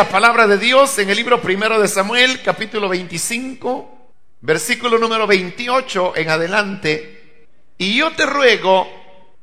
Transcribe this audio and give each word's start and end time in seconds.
la 0.00 0.08
palabra 0.08 0.46
de 0.46 0.56
Dios 0.56 0.98
en 0.98 1.10
el 1.10 1.16
libro 1.18 1.42
primero 1.42 1.78
de 1.78 1.86
Samuel, 1.86 2.40
capítulo 2.42 2.88
25, 2.88 4.12
versículo 4.40 4.96
número 4.96 5.26
28 5.26 6.16
en 6.16 6.30
adelante. 6.30 7.46
Y 7.76 7.98
yo 7.98 8.10
te 8.12 8.24
ruego 8.24 8.88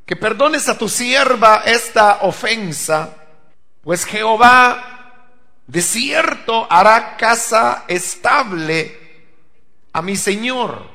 que 0.03 0.15
perdones 0.15 0.67
a 0.67 0.75
tu 0.75 0.89
sierva 0.89 1.61
esta 1.63 2.21
ofensa, 2.23 3.17
pues 3.83 4.03
Jehová 4.03 5.27
de 5.67 5.79
cierto 5.79 6.65
hará 6.71 7.17
casa 7.17 7.85
estable 7.87 8.97
a 9.93 10.01
mi 10.01 10.15
Señor, 10.15 10.87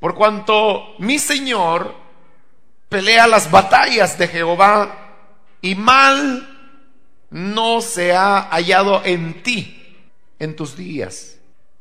por 0.00 0.14
cuanto 0.14 0.94
mi 1.00 1.18
Señor 1.18 1.94
pelea 2.88 3.26
las 3.26 3.50
batallas 3.50 4.16
de 4.16 4.28
Jehová 4.28 5.10
y 5.60 5.74
mal 5.74 6.55
no 7.30 7.80
se 7.80 8.14
ha 8.14 8.48
hallado 8.50 9.02
en 9.04 9.42
ti 9.42 9.96
en 10.38 10.56
tus 10.56 10.76
días. 10.76 11.36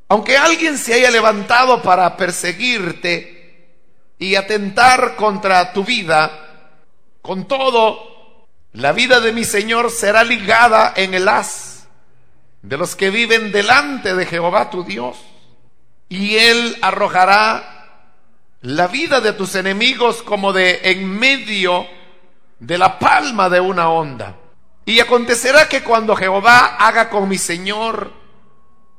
Aunque 0.07 0.37
alguien 0.37 0.77
se 0.77 0.93
haya 0.93 1.11
levantado 1.11 1.81
para 1.81 2.15
perseguirte 2.15 3.67
y 4.19 4.35
atentar 4.35 5.15
contra 5.15 5.73
tu 5.73 5.83
vida, 5.83 6.77
con 7.21 7.47
todo, 7.47 8.45
la 8.73 8.91
vida 8.91 9.19
de 9.19 9.33
mi 9.33 9.43
Señor 9.43 9.89
será 9.89 10.23
ligada 10.23 10.93
en 10.95 11.13
el 11.13 11.27
haz 11.27 11.87
de 12.61 12.77
los 12.77 12.95
que 12.95 13.09
viven 13.09 13.51
delante 13.51 14.15
de 14.15 14.25
Jehová 14.25 14.69
tu 14.69 14.83
Dios. 14.83 15.17
Y 16.09 16.35
Él 16.35 16.77
arrojará 16.81 17.75
la 18.61 18.87
vida 18.87 19.21
de 19.21 19.33
tus 19.33 19.55
enemigos 19.55 20.23
como 20.23 20.53
de 20.53 20.81
en 20.83 21.07
medio 21.07 21.87
de 22.59 22.77
la 22.77 22.99
palma 22.99 23.49
de 23.49 23.59
una 23.59 23.89
onda. 23.89 24.35
Y 24.85 24.99
acontecerá 24.99 25.67
que 25.67 25.83
cuando 25.83 26.15
Jehová 26.15 26.77
haga 26.77 27.09
con 27.09 27.27
mi 27.27 27.39
Señor 27.39 28.13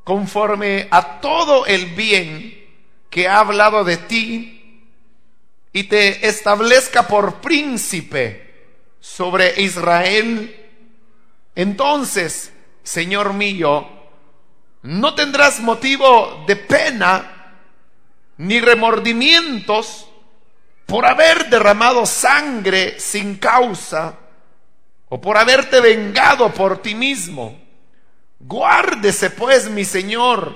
conforme 0.02 0.88
a 0.90 1.20
todo 1.20 1.64
el 1.66 1.86
bien 1.94 2.66
que 3.08 3.28
ha 3.28 3.38
hablado 3.38 3.84
de 3.84 3.96
ti 3.96 4.82
y 5.72 5.84
te 5.84 6.26
establezca 6.26 7.06
por 7.06 7.40
príncipe 7.40 8.66
sobre 8.98 9.60
Israel, 9.62 10.64
entonces, 11.54 12.52
Señor 12.82 13.32
mío, 13.32 13.88
no 14.82 15.14
tendrás 15.14 15.60
motivo 15.60 16.44
de 16.48 16.56
pena 16.56 17.54
ni 18.38 18.60
remordimientos 18.60 20.08
por 20.84 21.06
haber 21.06 21.48
derramado 21.48 22.06
sangre 22.06 22.98
sin 22.98 23.36
causa 23.36 24.18
o 25.08 25.20
por 25.20 25.36
haberte 25.36 25.80
vengado 25.80 26.52
por 26.52 26.82
ti 26.82 26.94
mismo. 26.94 27.58
Guárdese 28.40 29.30
pues 29.30 29.70
mi 29.70 29.84
Señor. 29.84 30.52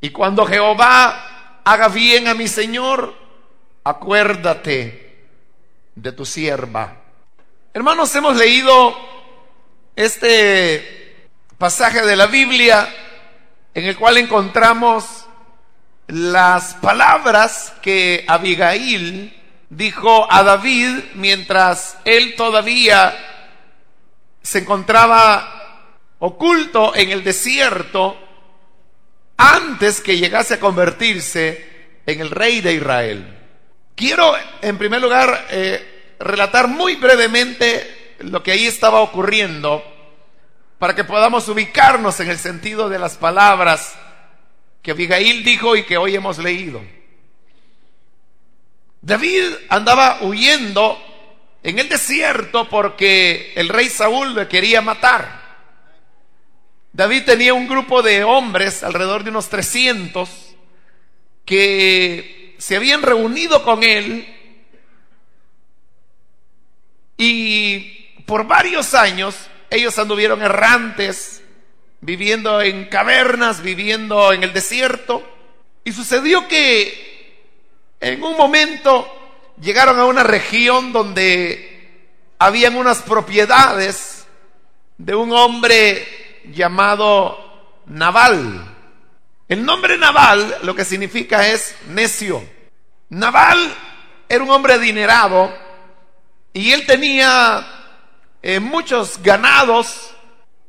Y 0.00 0.10
cuando 0.10 0.46
Jehová 0.46 1.60
haga 1.64 1.88
bien 1.88 2.28
a 2.28 2.34
mi 2.34 2.48
Señor, 2.48 3.14
acuérdate 3.84 5.26
de 5.94 6.12
tu 6.12 6.24
sierva. 6.24 6.96
Hermanos, 7.74 8.14
hemos 8.16 8.36
leído 8.36 8.96
este 9.94 11.28
pasaje 11.58 12.02
de 12.02 12.16
la 12.16 12.26
Biblia 12.26 12.88
en 13.74 13.84
el 13.84 13.96
cual 13.96 14.16
encontramos 14.16 15.26
las 16.08 16.74
palabras 16.74 17.74
que 17.82 18.24
Abigail 18.26 19.39
dijo 19.70 20.26
a 20.30 20.42
David 20.42 20.98
mientras 21.14 21.96
él 22.04 22.34
todavía 22.36 23.16
se 24.42 24.58
encontraba 24.58 25.86
oculto 26.18 26.94
en 26.94 27.10
el 27.10 27.24
desierto 27.24 28.18
antes 29.36 30.00
que 30.00 30.18
llegase 30.18 30.54
a 30.54 30.60
convertirse 30.60 32.00
en 32.04 32.20
el 32.20 32.30
rey 32.30 32.60
de 32.60 32.74
Israel. 32.74 33.38
Quiero 33.94 34.34
en 34.60 34.76
primer 34.76 35.00
lugar 35.00 35.46
eh, 35.50 36.16
relatar 36.18 36.68
muy 36.68 36.96
brevemente 36.96 38.16
lo 38.20 38.42
que 38.42 38.52
ahí 38.52 38.66
estaba 38.66 39.00
ocurriendo 39.00 39.82
para 40.78 40.94
que 40.94 41.04
podamos 41.04 41.48
ubicarnos 41.48 42.18
en 42.20 42.30
el 42.30 42.38
sentido 42.38 42.88
de 42.88 42.98
las 42.98 43.16
palabras 43.16 43.94
que 44.82 44.90
Abigail 44.90 45.44
dijo 45.44 45.76
y 45.76 45.84
que 45.84 45.96
hoy 45.96 46.16
hemos 46.16 46.38
leído. 46.38 46.82
David 49.02 49.44
andaba 49.68 50.18
huyendo 50.22 50.98
en 51.62 51.78
el 51.78 51.88
desierto 51.88 52.68
porque 52.68 53.52
el 53.56 53.68
rey 53.68 53.88
Saúl 53.88 54.34
le 54.34 54.48
quería 54.48 54.80
matar. 54.80 55.40
David 56.92 57.24
tenía 57.24 57.54
un 57.54 57.68
grupo 57.68 58.02
de 58.02 58.24
hombres, 58.24 58.82
alrededor 58.82 59.24
de 59.24 59.30
unos 59.30 59.48
300, 59.48 60.28
que 61.44 62.56
se 62.58 62.76
habían 62.76 63.02
reunido 63.02 63.62
con 63.62 63.82
él 63.82 64.36
y 67.16 68.22
por 68.24 68.46
varios 68.46 68.94
años 68.94 69.36
ellos 69.68 69.98
anduvieron 69.98 70.42
errantes, 70.42 71.42
viviendo 72.00 72.62
en 72.62 72.86
cavernas, 72.86 73.62
viviendo 73.62 74.32
en 74.32 74.42
el 74.42 74.52
desierto. 74.52 75.22
Y 75.84 75.92
sucedió 75.92 76.48
que 76.48 77.09
en 78.00 78.22
un 78.22 78.36
momento 78.36 79.06
llegaron 79.60 79.98
a 79.98 80.06
una 80.06 80.22
región 80.22 80.92
donde 80.92 81.70
habían 82.38 82.76
unas 82.76 83.02
propiedades 83.02 84.26
de 84.96 85.14
un 85.14 85.32
hombre 85.32 86.40
llamado 86.50 87.82
Naval. 87.86 88.66
El 89.48 89.64
nombre 89.64 89.98
Naval 89.98 90.58
lo 90.62 90.74
que 90.74 90.84
significa 90.84 91.46
es 91.46 91.74
necio. 91.88 92.42
Naval 93.10 93.58
era 94.28 94.42
un 94.42 94.50
hombre 94.50 94.74
adinerado 94.74 95.52
y 96.52 96.72
él 96.72 96.86
tenía 96.86 97.66
eh, 98.42 98.60
muchos 98.60 99.22
ganados. 99.22 100.14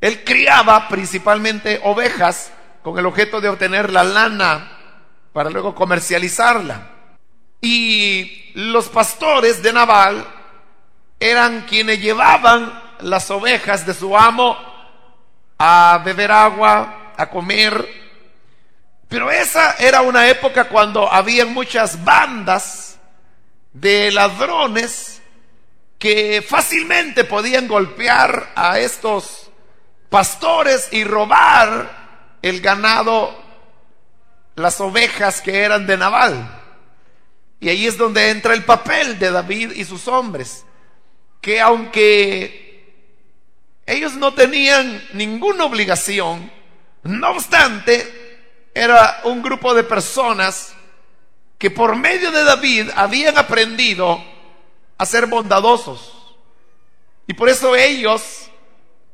Él 0.01 0.23
criaba 0.25 0.89
principalmente 0.89 1.79
ovejas 1.83 2.51
con 2.81 2.97
el 2.97 3.05
objeto 3.05 3.39
de 3.39 3.49
obtener 3.49 3.91
la 3.91 4.03
lana 4.03 4.77
para 5.31 5.49
luego 5.49 5.75
comercializarla. 5.75 6.90
Y 7.61 8.51
los 8.55 8.89
pastores 8.89 9.61
de 9.61 9.71
Nabal 9.71 10.25
eran 11.19 11.61
quienes 11.61 12.01
llevaban 12.01 12.81
las 13.01 13.29
ovejas 13.29 13.85
de 13.85 13.93
su 13.93 14.17
amo 14.17 14.57
a 15.59 16.01
beber 16.03 16.31
agua, 16.31 17.13
a 17.15 17.29
comer. 17.29 17.87
Pero 19.07 19.29
esa 19.29 19.75
era 19.77 20.01
una 20.01 20.27
época 20.27 20.67
cuando 20.67 21.11
había 21.11 21.45
muchas 21.45 22.03
bandas 22.03 22.97
de 23.71 24.11
ladrones 24.11 25.21
que 25.99 26.43
fácilmente 26.47 27.23
podían 27.25 27.67
golpear 27.67 28.53
a 28.55 28.79
estos 28.79 29.51
pastores 30.09 30.89
y 30.91 31.03
robar 31.03 32.37
el 32.41 32.59
ganado, 32.59 33.39
las 34.55 34.81
ovejas 34.81 35.41
que 35.41 35.61
eran 35.61 35.85
de 35.85 35.97
Nabal. 35.97 36.60
Y 37.61 37.69
ahí 37.69 37.85
es 37.85 37.95
donde 37.95 38.31
entra 38.31 38.55
el 38.55 38.65
papel 38.65 39.19
de 39.19 39.31
David 39.31 39.71
y 39.73 39.85
sus 39.85 40.07
hombres, 40.07 40.65
que 41.39 41.61
aunque 41.61 42.61
ellos 43.85 44.15
no 44.15 44.33
tenían 44.33 45.01
ninguna 45.13 45.65
obligación, 45.65 46.51
no 47.03 47.29
obstante, 47.29 48.31
era 48.73 49.21
un 49.25 49.43
grupo 49.43 49.75
de 49.75 49.83
personas 49.83 50.73
que 51.59 51.69
por 51.69 51.95
medio 51.95 52.31
de 52.31 52.43
David 52.43 52.89
habían 52.95 53.37
aprendido 53.37 54.23
a 54.97 55.05
ser 55.05 55.27
bondadosos. 55.27 56.35
Y 57.27 57.33
por 57.35 57.47
eso 57.47 57.75
ellos, 57.75 58.49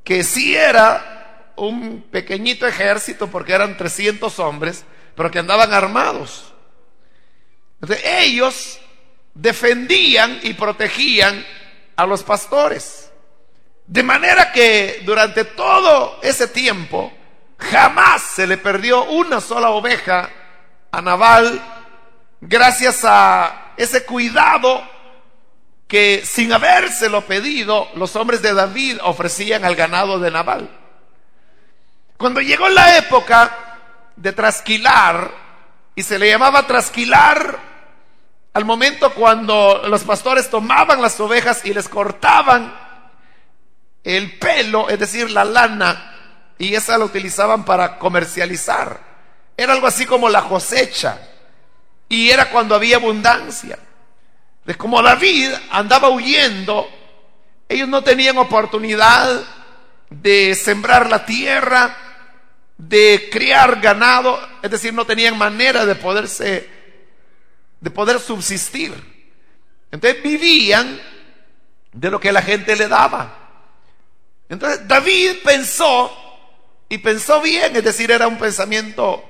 que 0.06 0.24
sí 0.24 0.56
era 0.56 1.52
un 1.58 2.02
pequeñito 2.10 2.66
ejército, 2.66 3.28
porque 3.28 3.52
eran 3.52 3.76
300 3.76 4.40
hombres, 4.40 4.86
pero 5.16 5.30
que 5.32 5.40
andaban 5.40 5.74
armados, 5.74 6.54
ellos 8.04 8.80
defendían 9.34 10.40
y 10.44 10.54
protegían 10.54 11.46
a 11.96 12.06
los 12.06 12.24
pastores. 12.24 13.12
De 13.86 14.04
manera 14.04 14.52
que 14.52 15.02
durante 15.06 15.46
todo 15.46 16.20
ese 16.22 16.48
tiempo 16.48 17.12
jamás 17.58 18.22
se 18.22 18.46
le 18.46 18.58
perdió 18.58 19.06
una 19.06 19.40
sola 19.42 19.70
oveja 19.70 20.30
a 20.92 21.02
Naval 21.02 21.62
gracias 22.42 23.04
a 23.04 23.74
ese 23.78 24.06
cuidado 24.06 24.84
que 25.88 26.24
sin 26.26 26.52
habérselo 26.52 27.22
pedido 27.22 27.88
los 27.96 28.16
hombres 28.16 28.42
de 28.42 28.54
David 28.54 28.98
ofrecían 29.04 29.64
al 29.64 29.76
ganado 29.76 30.20
de 30.20 30.32
Naval. 30.32 30.70
Cuando 32.18 32.42
llegó 32.42 32.68
la 32.68 32.98
época 32.98 33.78
de 34.16 34.34
trasquilar, 34.34 35.32
y 35.98 36.04
se 36.04 36.20
le 36.20 36.30
llamaba 36.30 36.68
trasquilar 36.68 37.58
al 38.54 38.66
momento 38.66 39.16
cuando 39.16 39.82
los 39.88 40.04
pastores 40.04 40.48
tomaban 40.48 41.02
las 41.02 41.20
ovejas 41.20 41.66
y 41.66 41.74
les 41.74 41.90
cortaban 41.90 42.72
el 44.04 44.38
pelo, 44.38 44.90
es 44.90 45.00
decir, 45.00 45.32
la 45.32 45.44
lana, 45.44 46.54
y 46.60 46.76
esa 46.76 47.00
la 47.00 47.06
utilizaban 47.06 47.66
para 47.66 47.98
comercializar. 47.98 49.00
Era 49.58 49.74
algo 49.74 49.88
así 49.88 50.06
como 50.06 50.30
la 50.30 50.44
cosecha, 50.44 51.18
y 52.08 52.30
era 52.30 52.52
cuando 52.52 52.76
había 52.76 52.98
abundancia. 52.98 53.80
De 54.66 54.76
como 54.76 55.02
David 55.02 55.50
andaba 55.72 56.10
huyendo, 56.10 56.88
ellos 57.68 57.88
no 57.88 58.04
tenían 58.04 58.38
oportunidad 58.38 59.42
de 60.12 60.54
sembrar 60.54 61.10
la 61.10 61.26
tierra, 61.26 62.07
de 62.78 63.30
criar 63.32 63.82
ganado, 63.82 64.40
es 64.62 64.70
decir, 64.70 64.94
no 64.94 65.06
tenían 65.06 65.38
manera 65.38 65.86
de 65.86 65.96
poderse, 65.96 66.70
de 67.80 67.92
poder 67.92 68.20
subsistir. 68.20 68.94
Entonces 69.92 70.22
vivían 70.22 71.00
de 71.92 72.12
lo 72.12 72.20
que 72.20 72.32
la 72.32 72.42
gente 72.42 72.76
le 72.76 72.88
daba. 72.88 73.34
Entonces 74.50 74.88
David 74.88 75.38
pensó, 75.44 76.12
y 76.90 77.00
pensó 77.00 77.42
bien, 77.42 77.76
es 77.76 77.84
decir, 77.84 78.12
era 78.12 78.28
un 78.28 78.38
pensamiento 78.38 79.24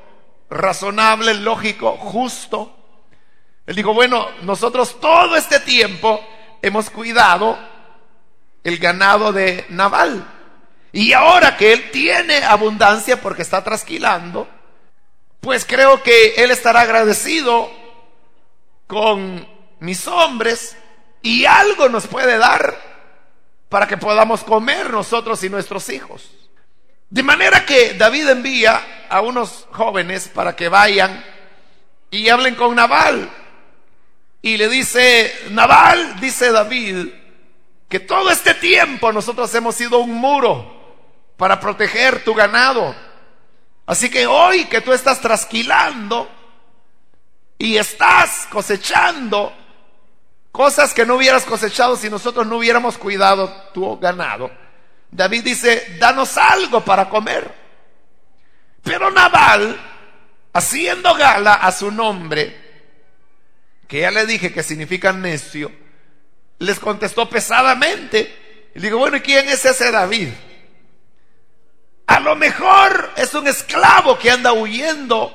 razonable, 0.49 1.33
lógico, 1.33 1.97
justo. 1.97 2.75
Él 3.65 3.75
dijo, 3.75 3.93
bueno, 3.93 4.27
nosotros 4.43 4.99
todo 4.99 5.35
este 5.35 5.59
tiempo 5.59 6.23
hemos 6.61 6.89
cuidado 6.89 7.57
el 8.63 8.77
ganado 8.77 9.31
de 9.31 9.65
Naval. 9.69 10.36
Y 10.91 11.13
ahora 11.13 11.57
que 11.57 11.73
él 11.73 11.91
tiene 11.91 12.43
abundancia 12.43 13.21
porque 13.21 13.41
está 13.41 13.63
trasquilando, 13.63 14.47
pues 15.41 15.65
creo 15.65 16.01
que 16.01 16.35
él 16.37 16.51
estará 16.51 16.81
agradecido 16.81 17.69
con 18.87 19.47
mis 19.79 20.07
hombres 20.07 20.77
y 21.21 21.45
algo 21.45 21.89
nos 21.89 22.07
puede 22.07 22.37
dar 22.37 22.75
para 23.69 23.87
que 23.87 23.97
podamos 23.97 24.43
comer 24.43 24.89
nosotros 24.89 25.43
y 25.43 25.49
nuestros 25.49 25.89
hijos. 25.89 26.31
De 27.09 27.23
manera 27.23 27.65
que 27.65 27.93
David 27.93 28.29
envía 28.29 29.05
a 29.09 29.21
unos 29.21 29.67
jóvenes 29.71 30.27
para 30.27 30.55
que 30.55 30.69
vayan 30.69 31.23
y 32.11 32.29
hablen 32.29 32.55
con 32.55 32.75
Naval. 32.75 33.29
Y 34.41 34.57
le 34.57 34.69
dice, 34.69 35.33
Naval, 35.51 36.19
dice 36.19 36.51
David, 36.51 37.07
que 37.89 37.99
todo 37.99 38.29
este 38.31 38.53
tiempo 38.53 39.11
nosotros 39.11 39.53
hemos 39.55 39.75
sido 39.75 39.99
un 39.99 40.13
muro 40.13 40.76
para 41.37 41.59
proteger 41.59 42.23
tu 42.23 42.33
ganado. 42.33 42.95
Así 43.85 44.09
que 44.09 44.27
hoy 44.27 44.65
que 44.65 44.81
tú 44.81 44.91
estás 44.91 45.21
trasquilando 45.21 46.29
y 47.57 47.77
estás 47.77 48.47
cosechando 48.51 49.53
cosas 50.51 50.93
que 50.93 51.05
no 51.05 51.15
hubieras 51.15 51.45
cosechado 51.45 51.95
si 51.95 52.09
nosotros 52.09 52.45
no 52.47 52.57
hubiéramos 52.57 52.97
cuidado 52.97 53.49
tu 53.73 53.97
ganado, 53.99 54.51
David 55.09 55.43
dice, 55.43 55.97
danos 55.99 56.37
algo 56.37 56.83
para 56.83 57.07
comer. 57.07 57.53
Pero 58.83 59.11
Nabal, 59.11 59.79
haciendo 60.53 61.13
gala 61.15 61.53
a 61.53 61.71
su 61.71 61.91
nombre, 61.91 62.65
que 63.87 64.01
ya 64.01 64.11
le 64.11 64.25
dije 64.25 64.51
que 64.51 64.63
significa 64.63 65.13
necio, 65.13 65.71
les 66.59 66.79
contestó 66.79 67.29
pesadamente. 67.29 68.69
Y 68.75 68.79
digo, 68.79 68.97
bueno, 68.97 69.17
¿y 69.17 69.21
quién 69.21 69.47
es 69.47 69.63
ese 69.63 69.91
David? 69.91 70.29
A 72.07 72.19
lo 72.21 72.35
mejor 72.35 73.11
es 73.17 73.33
un 73.33 73.47
esclavo 73.47 74.17
que 74.17 74.31
anda 74.31 74.53
huyendo 74.53 75.31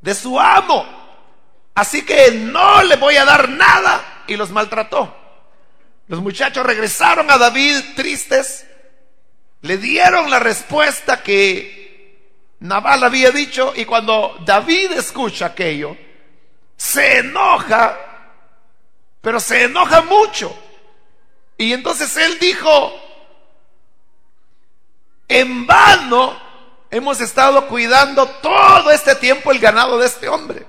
de 0.00 0.14
su 0.14 0.38
amo. 0.38 0.86
Así 1.74 2.04
que 2.04 2.30
no 2.32 2.82
le 2.82 2.96
voy 2.96 3.16
a 3.16 3.24
dar 3.24 3.48
nada. 3.48 4.22
Y 4.26 4.36
los 4.36 4.50
maltrató. 4.50 5.14
Los 6.06 6.20
muchachos 6.20 6.64
regresaron 6.64 7.30
a 7.30 7.38
David 7.38 7.76
tristes. 7.96 8.66
Le 9.62 9.78
dieron 9.78 10.30
la 10.30 10.38
respuesta 10.38 11.22
que 11.22 12.54
Nabal 12.60 13.02
había 13.02 13.30
dicho. 13.30 13.72
Y 13.74 13.86
cuando 13.86 14.36
David 14.44 14.92
escucha 14.92 15.46
aquello, 15.46 15.96
se 16.76 17.18
enoja. 17.18 17.98
Pero 19.22 19.40
se 19.40 19.64
enoja 19.64 20.02
mucho. 20.02 20.54
Y 21.56 21.72
entonces 21.72 22.14
él 22.18 22.38
dijo, 22.38 22.92
en 25.28 25.66
vano 25.66 26.36
hemos 26.90 27.20
estado 27.20 27.66
cuidando 27.66 28.26
todo 28.26 28.90
este 28.90 29.14
tiempo 29.16 29.50
el 29.50 29.58
ganado 29.58 29.98
de 29.98 30.06
este 30.06 30.28
hombre. 30.28 30.66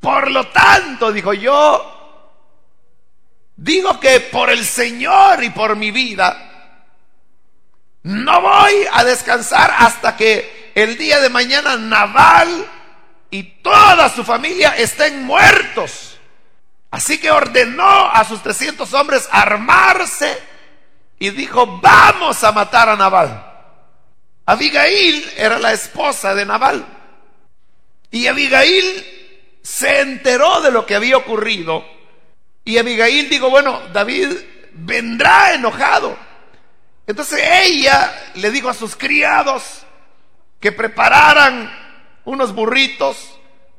Por 0.00 0.30
lo 0.30 0.46
tanto, 0.48 1.12
dijo 1.12 1.32
yo, 1.32 2.32
digo 3.56 3.98
que 3.98 4.20
por 4.20 4.50
el 4.50 4.64
Señor 4.64 5.42
y 5.42 5.50
por 5.50 5.74
mi 5.74 5.90
vida, 5.90 6.84
no 8.02 8.40
voy 8.40 8.86
a 8.92 9.02
descansar 9.02 9.74
hasta 9.78 10.16
que 10.16 10.72
el 10.76 10.96
día 10.96 11.18
de 11.20 11.30
mañana 11.30 11.76
Naval 11.76 12.66
y 13.30 13.42
toda 13.42 14.08
su 14.08 14.22
familia 14.22 14.76
estén 14.76 15.24
muertos. 15.24 16.18
Así 16.92 17.18
que 17.18 17.30
ordenó 17.30 18.08
a 18.08 18.24
sus 18.24 18.42
300 18.42 18.94
hombres 18.94 19.28
armarse 19.32 20.40
y 21.18 21.30
dijo, 21.30 21.78
vamos 21.80 22.42
a 22.44 22.52
matar 22.52 22.88
a 22.88 22.96
Nabal. 22.96 23.44
Abigail 24.44 25.24
era 25.36 25.58
la 25.58 25.72
esposa 25.72 26.34
de 26.34 26.46
Nabal. 26.46 26.84
Y 28.10 28.26
Abigail 28.26 29.58
se 29.62 30.00
enteró 30.00 30.60
de 30.60 30.70
lo 30.70 30.86
que 30.86 30.94
había 30.94 31.16
ocurrido. 31.16 31.84
Y 32.64 32.78
Abigail 32.78 33.28
dijo, 33.28 33.50
bueno, 33.50 33.80
David 33.92 34.32
vendrá 34.72 35.54
enojado. 35.54 36.16
Entonces 37.06 37.40
ella 37.64 38.32
le 38.34 38.50
dijo 38.50 38.68
a 38.68 38.74
sus 38.74 38.96
criados 38.96 39.84
que 40.60 40.72
prepararan 40.72 41.70
unos 42.24 42.54
burritos 42.54 43.38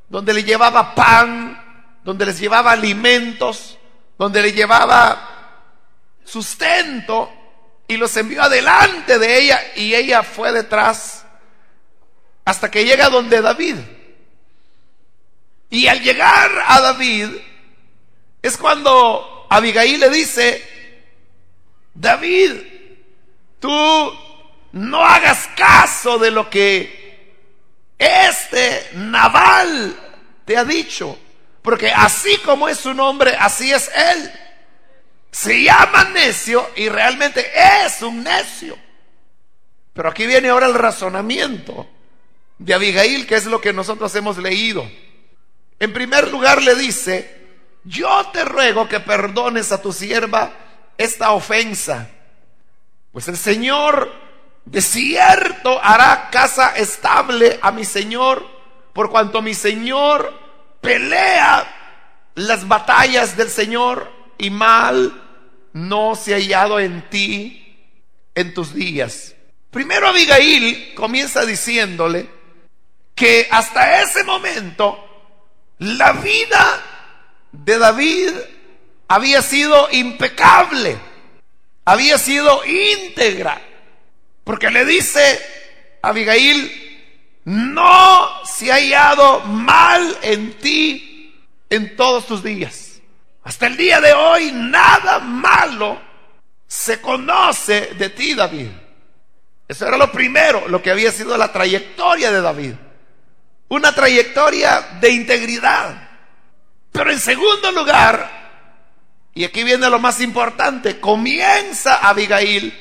donde 0.09 0.33
le 0.33 0.43
llevaba 0.43 0.95
pan, 0.95 1.99
donde 2.03 2.25
les 2.25 2.39
llevaba 2.39 2.71
alimentos, 2.71 3.77
donde 4.17 4.41
le 4.41 4.53
llevaba 4.53 5.36
sustento 6.27 7.31
y 7.87 7.97
los 7.97 8.15
envió 8.17 8.43
adelante 8.43 9.17
de 9.17 9.39
ella 9.39 9.59
y 9.75 9.95
ella 9.95 10.23
fue 10.23 10.51
detrás 10.51 11.25
hasta 12.43 12.69
que 12.69 12.85
llega 12.85 13.09
donde 13.09 13.41
David. 13.41 13.77
Y 15.69 15.87
al 15.87 16.01
llegar 16.01 16.51
a 16.67 16.81
David 16.81 17.29
es 18.41 18.57
cuando 18.57 19.47
Abigail 19.49 19.99
le 19.99 20.09
dice, 20.09 20.63
David, 21.93 22.51
tú 23.59 24.13
no 24.73 25.03
hagas 25.03 25.49
caso 25.55 26.19
de 26.19 26.31
lo 26.31 26.49
que 26.49 27.35
este 27.97 28.89
Naval 28.93 29.95
te 30.45 30.57
ha 30.57 30.63
dicho, 30.63 31.17
porque 31.61 31.91
así 31.91 32.37
como 32.37 32.69
es 32.69 32.79
su 32.79 32.93
nombre, 32.93 33.35
así 33.37 33.71
es 33.71 33.89
él 33.93 34.31
se 35.31 35.63
llama 35.63 36.05
necio 36.05 36.69
y 36.75 36.89
realmente 36.89 37.45
es 37.85 38.01
un 38.01 38.23
necio. 38.23 38.77
Pero 39.93 40.09
aquí 40.09 40.25
viene 40.25 40.49
ahora 40.49 40.67
el 40.67 40.73
razonamiento 40.73 41.87
de 42.57 42.73
Abigail, 42.73 43.25
que 43.27 43.35
es 43.35 43.45
lo 43.45 43.61
que 43.61 43.73
nosotros 43.73 44.13
hemos 44.15 44.37
leído. 44.37 44.89
En 45.79 45.93
primer 45.93 46.29
lugar 46.29 46.61
le 46.61 46.75
dice, 46.75 47.37
yo 47.83 48.27
te 48.33 48.43
ruego 48.45 48.87
que 48.87 48.99
perdones 48.99 49.71
a 49.71 49.81
tu 49.81 49.93
sierva 49.93 50.53
esta 50.97 51.31
ofensa, 51.31 52.09
pues 53.11 53.27
el 53.27 53.37
Señor 53.37 54.11
de 54.65 54.81
cierto 54.81 55.79
hará 55.81 56.29
casa 56.31 56.75
estable 56.75 57.59
a 57.61 57.71
mi 57.71 57.85
Señor, 57.85 58.45
por 58.93 59.09
cuanto 59.09 59.41
mi 59.41 59.53
Señor 59.53 60.33
pelea 60.81 61.65
las 62.35 62.67
batallas 62.67 63.37
del 63.37 63.49
Señor 63.49 64.16
y 64.37 64.49
mal 64.49 65.21
no 65.73 66.15
se 66.15 66.33
ha 66.33 66.37
hallado 66.37 66.79
en 66.79 67.09
ti 67.09 67.75
en 68.35 68.53
tus 68.53 68.73
días. 68.73 69.35
Primero 69.71 70.07
Abigail 70.07 70.93
comienza 70.95 71.45
diciéndole 71.45 72.29
que 73.13 73.47
hasta 73.51 74.01
ese 74.03 74.23
momento 74.23 75.03
la 75.79 76.13
vida 76.13 76.83
de 77.51 77.77
David 77.77 78.31
había 79.07 79.41
sido 79.41 79.87
impecable, 79.91 80.97
había 81.85 82.17
sido 82.17 82.63
íntegra, 82.65 83.61
porque 84.43 84.69
le 84.69 84.85
dice 84.85 85.39
Abigail, 86.01 86.87
no 87.45 88.43
se 88.45 88.71
ha 88.71 88.75
hallado 88.75 89.41
mal 89.41 90.17
en 90.21 90.53
ti 90.59 91.33
en 91.69 91.95
todos 91.95 92.27
tus 92.27 92.43
días. 92.43 92.86
Hasta 93.47 93.67
el 93.67 93.77
día 93.77 94.01
de 94.01 94.11
hoy 94.11 94.51
nada 94.51 95.19
malo 95.19 96.01
se 96.67 96.99
conoce 96.99 97.93
de 97.97 98.09
ti, 98.09 98.33
David. 98.33 98.67
Eso 99.65 99.87
era 99.87 99.95
lo 99.95 100.11
primero, 100.11 100.67
lo 100.67 100.81
que 100.81 100.91
había 100.91 101.13
sido 101.13 101.37
la 101.37 101.49
trayectoria 101.53 102.29
de 102.29 102.41
David. 102.41 102.73
Una 103.69 103.95
trayectoria 103.95 104.97
de 104.99 105.11
integridad. 105.11 106.09
Pero 106.91 107.09
en 107.09 107.19
segundo 107.19 107.71
lugar, 107.71 109.29
y 109.33 109.45
aquí 109.45 109.63
viene 109.63 109.89
lo 109.89 109.99
más 109.99 110.19
importante, 110.19 110.99
comienza 110.99 112.05
Abigail 112.05 112.77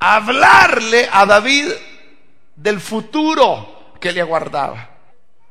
a 0.00 0.16
hablarle 0.16 1.08
a 1.12 1.24
David 1.24 1.68
del 2.56 2.80
futuro 2.80 3.94
que 4.00 4.10
le 4.10 4.22
aguardaba. 4.22 4.90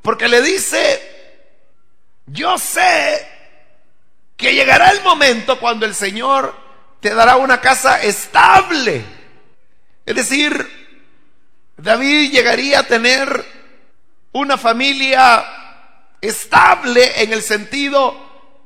Porque 0.01 0.27
le 0.27 0.41
dice, 0.41 1.01
yo 2.25 2.57
sé 2.57 3.36
que 4.37 4.53
llegará 4.53 4.91
el 4.91 5.01
momento 5.01 5.59
cuando 5.59 5.85
el 5.87 5.95
Señor 5.95 6.55
te 6.99 7.13
dará 7.13 7.37
una 7.37 7.59
casa 7.59 8.01
estable. 8.03 9.03
Es 10.05 10.15
decir, 10.15 10.77
David 11.75 12.31
llegaría 12.31 12.79
a 12.79 12.87
tener 12.87 13.43
una 14.33 14.57
familia 14.57 15.43
estable 16.21 17.23
en 17.23 17.33
el 17.33 17.41
sentido 17.41 18.15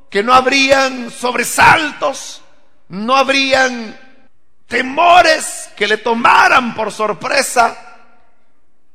que 0.10 0.24
no 0.24 0.34
habrían 0.34 1.10
sobresaltos, 1.10 2.42
no 2.90 3.16
habrían 3.16 3.98
temores 4.68 5.70
que 5.78 5.88
le 5.88 5.98
tomaran 5.98 6.75
por 6.75 6.92
sorpresa, 6.92 7.78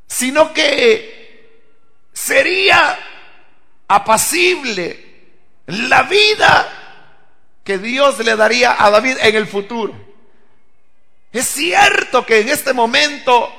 sino 0.07 0.53
que 0.53 1.63
sería 2.13 2.99
apacible 3.89 5.06
la 5.67 6.03
vida 6.05 6.69
que 7.65 7.79
Dios 7.79 8.19
le 8.21 8.37
daría 8.37 8.77
a 8.79 8.91
David 8.91 9.17
en 9.21 9.35
el 9.35 9.47
futuro. 9.47 9.95
Es 11.33 11.47
cierto 11.49 12.25
que 12.25 12.41
en 12.41 12.49
este 12.49 12.73
momento, 12.73 13.53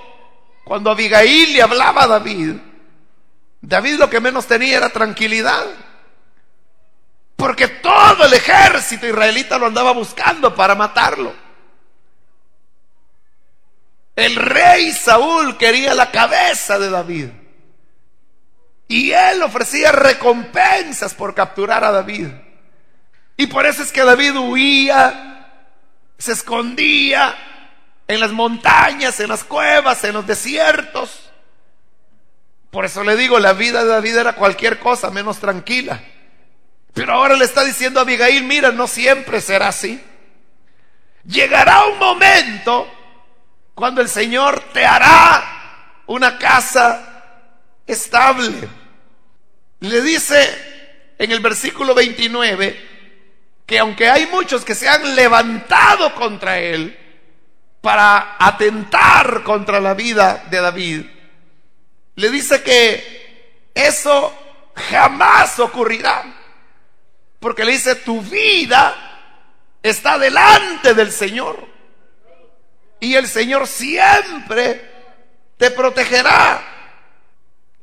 cuando 0.63 0.91
Abigail 0.91 1.53
le 1.53 1.61
hablaba 1.61 2.03
a 2.03 2.07
David, 2.07 2.55
David 3.61 3.95
lo 3.95 4.09
que 4.09 4.21
menos 4.21 4.47
tenía 4.47 4.77
era 4.77 4.89
tranquilidad. 4.89 5.65
Porque 7.35 7.67
todo 7.67 8.25
el 8.25 8.33
ejército 8.33 9.05
israelita 9.05 9.57
lo 9.57 9.67
andaba 9.67 9.91
buscando 9.91 10.55
para 10.55 10.73
matarlo. 10.73 11.33
El 14.15 14.35
rey 14.35 14.91
Saúl 14.91 15.57
quería 15.57 15.93
la 15.93 16.09
cabeza 16.09 16.79
de 16.79 16.89
David. 16.89 17.29
Y 18.87 19.11
él 19.11 19.41
ofrecía 19.43 19.91
recompensas 19.91 21.13
por 21.13 21.33
capturar 21.35 21.83
a 21.83 21.91
David. 21.91 22.27
Y 23.35 23.47
por 23.47 23.65
eso 23.65 23.83
es 23.83 23.91
que 23.91 24.03
David 24.03 24.35
huía, 24.37 25.47
se 26.17 26.31
escondía 26.31 27.35
en 28.07 28.19
las 28.19 28.31
montañas, 28.31 29.19
en 29.19 29.29
las 29.29 29.43
cuevas, 29.43 30.03
en 30.03 30.13
los 30.13 30.25
desiertos. 30.25 31.29
Por 32.71 32.85
eso 32.85 33.03
le 33.03 33.15
digo, 33.15 33.39
la 33.39 33.53
vida 33.53 33.83
de 33.83 33.89
David 33.89 34.17
era 34.17 34.33
cualquier 34.33 34.79
cosa 34.79 35.11
menos 35.11 35.39
tranquila. 35.39 36.01
Pero 36.93 37.13
ahora 37.13 37.35
le 37.35 37.45
está 37.45 37.63
diciendo 37.63 37.99
a 37.99 38.03
Abigail, 38.03 38.43
mira, 38.43 38.71
no 38.71 38.87
siempre 38.87 39.41
será 39.41 39.67
así. 39.67 40.03
Llegará 41.25 41.85
un 41.85 41.99
momento 41.99 42.87
cuando 43.75 44.01
el 44.01 44.09
Señor 44.09 44.59
te 44.73 44.85
hará 44.85 46.01
una 46.07 46.39
casa 46.39 47.17
estable. 47.85 48.67
Le 49.79 50.01
dice 50.01 51.13
en 51.17 51.31
el 51.31 51.39
versículo 51.39 51.93
29 51.93 52.87
que 53.65 53.79
aunque 53.79 54.09
hay 54.09 54.27
muchos 54.27 54.63
que 54.63 54.75
se 54.75 54.87
han 54.87 55.15
levantado 55.15 56.15
contra 56.15 56.59
él 56.59 56.97
para 57.81 58.37
atentar 58.39 59.43
contra 59.43 59.79
la 59.79 59.93
vida 59.93 60.45
de 60.49 60.61
David, 60.61 61.05
le 62.15 62.29
dice 62.31 62.63
que 62.63 63.71
eso 63.73 64.33
jamás 64.75 65.59
ocurrirá. 65.59 66.23
Porque 67.39 67.63
le 67.63 67.73
dice, 67.73 67.95
tu 67.95 68.21
vida 68.21 68.95
está 69.83 70.17
delante 70.17 70.93
del 70.93 71.11
Señor. 71.11 71.67
Y 72.99 73.15
el 73.15 73.27
Señor 73.27 73.67
siempre 73.67 74.89
te 75.57 75.71
protegerá. 75.71 76.63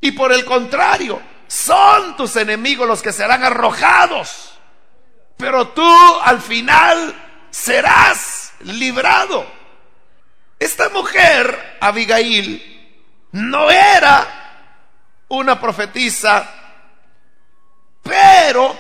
Y 0.01 0.13
por 0.13 0.33
el 0.33 0.45
contrario, 0.45 1.23
son 1.55 2.17
tus 2.17 2.35
enemigos 2.35 2.89
los 2.89 3.01
que 3.01 3.13
serán 3.13 3.45
arrojados. 3.45 4.59
Pero 5.37 5.69
tú 5.69 5.89
al 6.23 6.41
final 6.41 7.15
serás 7.51 8.53
librado. 8.61 9.47
Esta 10.59 10.89
mujer, 10.89 11.77
Abigail, 11.81 12.99
no 13.31 13.71
era 13.71 14.27
una 15.29 15.61
profetisa, 15.61 16.51
pero 18.03 18.77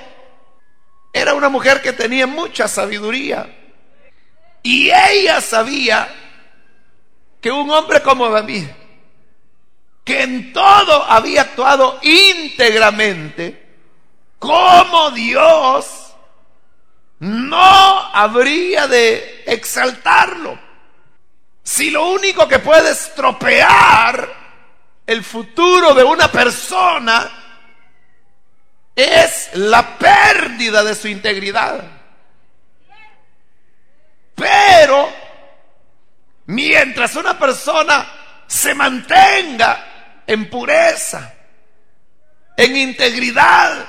era 1.13 1.35
una 1.35 1.49
mujer 1.49 1.81
que 1.81 1.93
tenía 1.93 2.27
mucha 2.27 2.67
sabiduría. 2.67 3.47
Y 4.65 4.91
ella 4.91 5.41
sabía 5.41 6.09
que 7.41 7.53
un 7.53 7.71
hombre 7.71 8.03
como 8.03 8.29
David, 8.29 8.67
que 10.05 10.23
en 10.23 10.53
todo 10.53 11.03
había 11.05 11.43
actuado 11.43 11.99
íntegramente, 12.03 13.65
como 14.39 15.11
Dios, 15.13 16.15
no 17.21 18.01
habría 18.13 18.87
de 18.87 19.45
exaltarlo. 19.47 20.59
Si 21.63 21.91
lo 21.91 22.09
único 22.09 22.47
que 22.47 22.59
puede 22.59 22.91
estropear 22.91 24.29
el 25.07 25.25
futuro 25.25 25.95
de 25.95 26.05
una 26.05 26.31
persona 26.31 27.31
es 28.95 29.51
la 29.55 29.99
pérdida 29.99 30.85
de 30.85 30.95
su 30.95 31.09
integridad. 31.09 31.83
Pero 34.35 35.09
mientras 36.47 37.17
una 37.17 37.39
persona 37.39 38.07
se 38.47 38.75
mantenga 38.75 39.94
en 40.27 40.49
pureza, 40.51 41.35
en 42.57 42.77
integridad, 42.77 43.87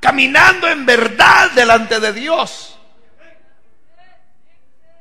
caminando 0.00 0.68
en 0.68 0.86
verdad 0.86 1.50
delante 1.52 2.00
de 2.00 2.12
Dios, 2.12 2.78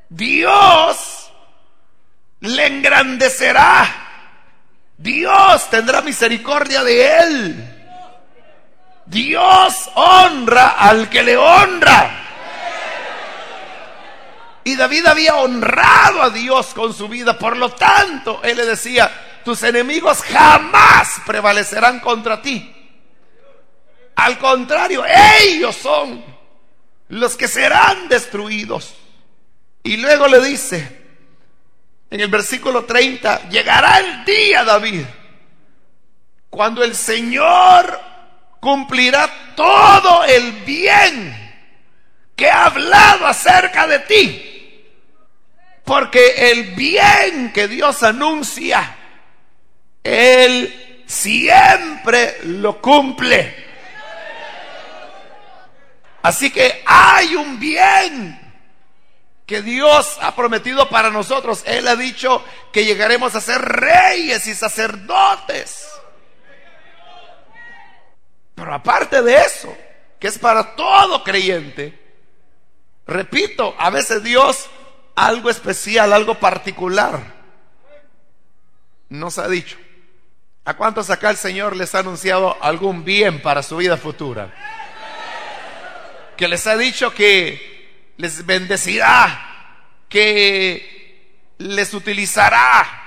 Dios 0.10 1.32
le 2.42 2.68
engrandecerá. 2.68 4.04
Dios 4.98 5.70
tendrá 5.70 6.02
misericordia 6.02 6.84
de 6.84 7.18
él. 7.18 7.72
Dios 9.06 9.90
honra 9.96 10.70
al 10.70 11.10
que 11.10 11.24
le 11.24 11.38
honra. 11.38 12.22
Y 14.64 14.76
David 14.76 15.06
había 15.06 15.36
honrado 15.36 16.24
a 16.24 16.30
Dios 16.32 16.74
con 16.74 16.94
su 16.94 17.08
vida. 17.08 17.38
Por 17.38 17.56
lo 17.56 17.72
tanto, 17.72 18.42
él 18.44 18.58
le 18.58 18.66
decía, 18.66 19.12
tus 19.46 19.62
enemigos 19.64 20.24
jamás 20.24 21.22
prevalecerán 21.26 22.00
contra 22.00 22.42
ti. 22.42 22.76
Al 24.16 24.40
contrario, 24.40 25.06
ellos 25.06 25.76
son 25.76 26.26
los 27.10 27.38
que 27.38 27.48
serán 27.48 28.10
destruidos. 28.10 28.96
Y 29.84 29.98
luego 29.98 30.28
le 30.28 30.42
dice, 30.42 31.02
en 32.10 32.20
el 32.20 32.28
versículo 32.28 32.86
30, 32.86 33.50
llegará 33.50 34.00
el 34.00 34.26
día, 34.26 34.64
David, 34.64 35.04
cuando 36.50 36.84
el 36.84 36.96
Señor 36.96 38.00
cumplirá 38.60 39.54
todo 39.56 40.24
el 40.24 40.54
bien 40.64 41.36
que 42.36 42.50
ha 42.50 42.66
hablado 42.66 43.28
acerca 43.28 43.86
de 43.86 44.00
ti. 44.00 44.52
Porque 45.84 46.50
el 46.50 46.74
bien 46.74 47.54
que 47.54 47.68
Dios 47.68 48.02
anuncia, 48.02 49.05
Él 50.06 51.04
siempre 51.08 52.38
lo 52.44 52.80
cumple. 52.80 53.66
Así 56.22 56.52
que 56.52 56.84
hay 56.86 57.36
un 57.36 57.60
bien 57.60 58.40
que 59.48 59.64
Dios 59.64 60.18
ha 60.22 60.36
prometido 60.36 60.90
para 60.90 61.10
nosotros. 61.10 61.64
Él 61.66 61.88
ha 61.88 61.96
dicho 61.96 62.44
que 62.72 62.86
llegaremos 62.86 63.34
a 63.34 63.42
ser 63.42 63.60
reyes 63.60 64.46
y 64.46 64.54
sacerdotes. 64.54 65.88
Pero 68.54 68.74
aparte 68.76 69.24
de 69.24 69.42
eso, 69.42 69.76
que 70.20 70.28
es 70.28 70.38
para 70.38 70.76
todo 70.76 71.24
creyente, 71.24 72.00
repito, 73.08 73.74
a 73.80 73.90
veces 73.90 74.22
Dios 74.24 74.70
algo 75.16 75.50
especial, 75.50 76.14
algo 76.14 76.36
particular, 76.36 77.34
nos 79.10 79.40
ha 79.40 79.48
dicho. 79.48 79.78
¿A 80.68 80.74
cuántos 80.74 81.12
acá 81.12 81.30
el 81.30 81.38
Señor 81.38 81.76
les 81.76 81.94
ha 81.94 82.00
anunciado 82.00 82.58
algún 82.60 83.06
bien 83.06 83.40
para 83.40 83.62
su 83.62 83.78
vida 83.78 83.98
futura? 83.98 84.52
Que 86.36 86.48
les 86.48 86.66
ha 86.66 86.76
dicho 86.76 87.14
que 87.14 88.14
les 88.18 88.44
bendecirá, 88.48 89.94
que 90.10 91.54
les 91.60 91.94
utilizará, 91.94 93.06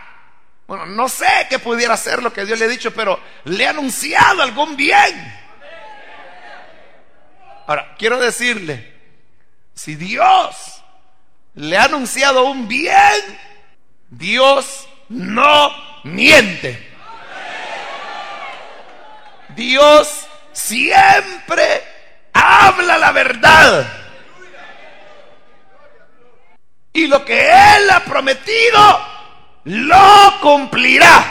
bueno, 0.68 0.86
no 0.86 1.08
sé 1.08 1.48
qué 1.50 1.58
pudiera 1.58 1.96
ser 1.96 2.22
lo 2.22 2.32
que 2.32 2.44
Dios 2.44 2.60
le 2.60 2.66
ha 2.66 2.68
dicho, 2.68 2.94
pero 2.94 3.18
le 3.44 3.66
ha 3.66 3.70
anunciado 3.70 4.40
algún 4.40 4.76
bien. 4.76 5.34
Ahora, 7.66 7.96
quiero 7.98 8.20
decirle, 8.20 8.94
Si 9.74 9.96
Dios 9.96 10.82
le 11.54 11.76
ha 11.76 11.84
anunciado 11.84 12.44
un 12.44 12.68
bien, 12.68 13.38
Dios 14.10 14.88
no 15.08 15.72
miente. 16.04 16.87
Dios 19.58 20.24
siempre 20.52 21.82
habla 22.32 22.96
la 22.96 23.10
verdad. 23.10 23.86
Y 26.92 27.08
lo 27.08 27.24
que 27.24 27.50
Él 27.50 27.90
ha 27.90 28.04
prometido, 28.04 29.06
lo 29.64 30.40
cumplirá. 30.40 31.24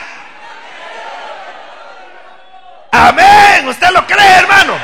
Amén. 2.91 3.69
¿Usted 3.69 3.91
lo 3.91 4.05
cree, 4.05 4.39
hermano? 4.39 4.77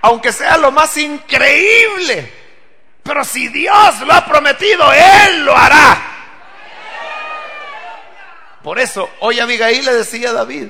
Aunque 0.00 0.32
sea 0.32 0.56
lo 0.56 0.72
más 0.72 0.96
increíble. 0.96 2.32
Pero 3.04 3.24
si 3.24 3.46
Dios 3.46 4.00
lo 4.00 4.12
ha 4.12 4.26
prometido, 4.26 4.92
Él 4.92 5.44
lo 5.44 5.56
hará. 5.56 6.02
Por 8.64 8.80
eso, 8.80 9.08
hoy 9.20 9.38
Abigail 9.38 9.84
le 9.84 9.92
decía 9.92 10.30
a 10.30 10.32
David, 10.32 10.68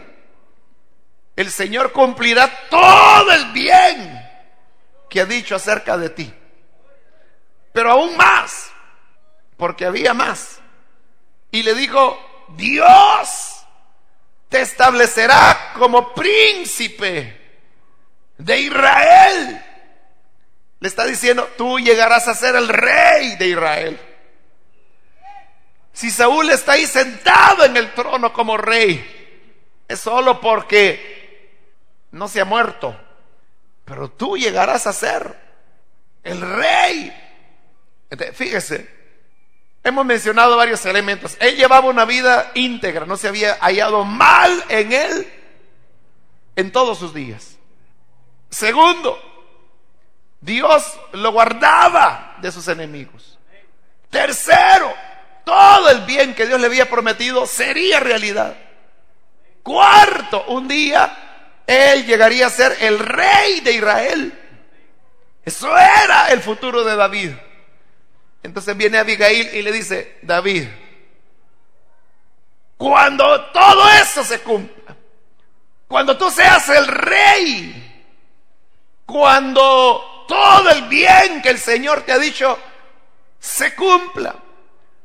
el 1.36 1.50
Señor 1.50 1.92
cumplirá 1.92 2.68
todo 2.68 3.32
el 3.32 3.52
bien 3.52 4.22
que 5.08 5.20
ha 5.20 5.26
dicho 5.26 5.56
acerca 5.56 5.96
de 5.96 6.10
ti. 6.10 6.32
Pero 7.72 7.90
aún 7.90 8.16
más, 8.16 8.70
porque 9.56 9.86
había 9.86 10.14
más. 10.14 10.60
Y 11.50 11.62
le 11.62 11.74
dijo, 11.74 12.18
Dios 12.56 13.64
te 14.48 14.60
establecerá 14.60 15.72
como 15.78 16.12
príncipe 16.14 17.40
de 18.36 18.60
Israel. 18.60 19.64
Le 20.80 20.88
está 20.88 21.04
diciendo, 21.04 21.48
tú 21.56 21.78
llegarás 21.78 22.28
a 22.28 22.34
ser 22.34 22.56
el 22.56 22.68
rey 22.68 23.36
de 23.36 23.46
Israel. 23.46 24.00
Si 25.92 26.10
Saúl 26.10 26.50
está 26.50 26.72
ahí 26.72 26.86
sentado 26.86 27.64
en 27.64 27.76
el 27.76 27.92
trono 27.92 28.32
como 28.32 28.56
rey, 28.56 29.84
es 29.86 30.00
solo 30.00 30.40
porque 30.40 31.22
no 32.12 32.28
se 32.28 32.40
ha 32.40 32.45
muerto. 32.45 32.97
Pero 33.85 34.11
tú 34.11 34.37
llegarás 34.37 34.87
a 34.87 34.92
ser 34.92 35.38
el 36.23 36.40
rey. 36.40 37.12
fíjese, 38.35 38.88
hemos 39.83 40.07
mencionado 40.07 40.57
varios 40.57 40.85
elementos. 40.87 41.37
Él 41.40 41.57
llevaba 41.57 41.88
una 41.88 42.04
vida 42.04 42.52
íntegra, 42.54 43.07
no 43.07 43.16
se 43.16 43.28
había 43.28 43.57
hallado 43.61 44.04
mal 44.04 44.64
en 44.69 44.92
él 44.92 45.33
en 46.54 46.71
todos 46.71 46.99
sus 46.99 47.12
días. 47.12 47.57
Segundo, 48.50 49.19
Dios 50.40 50.99
lo 51.12 51.33
guardaba 51.33 52.37
de 52.40 52.52
sus 52.52 52.69
enemigos. 52.69 53.38
Tercero, 54.11 54.92
todo 55.45 55.88
el 55.88 56.02
bien 56.02 56.35
que 56.35 56.47
Dios 56.47 56.61
le 56.61 56.66
había 56.66 56.88
prometido 56.88 57.47
sería 57.47 57.99
realidad. 57.99 58.57
Cuarto, 59.62 60.45
un 60.49 60.69
día 60.69 61.22
él 61.66 62.07
llegaría 62.07 62.47
a 62.47 62.50
ser 62.50 62.76
el 62.81 62.99
rey 62.99 63.61
de 63.61 63.73
Israel. 63.73 64.38
Eso 65.45 65.76
era 65.76 66.31
el 66.31 66.40
futuro 66.40 66.85
de 66.85 66.97
David. 66.97 67.31
Entonces 68.42 68.76
viene 68.76 68.99
Abigail 68.99 69.54
y 69.54 69.62
le 69.62 69.73
dice, 69.73 70.19
David, 70.23 70.69
cuando 72.76 73.45
todo 73.52 73.88
eso 73.90 74.25
se 74.25 74.40
cumpla, 74.40 74.97
cuando 75.87 76.16
tú 76.16 76.31
seas 76.31 76.69
el 76.69 76.87
rey, 76.87 78.07
cuando 79.06 80.25
todo 80.26 80.71
el 80.71 80.82
bien 80.89 81.43
que 81.43 81.50
el 81.50 81.58
Señor 81.58 82.02
te 82.02 82.13
ha 82.13 82.19
dicho 82.19 82.58
se 83.39 83.75
cumpla, 83.75 84.36